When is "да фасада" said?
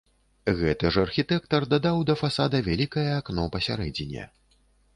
2.11-2.63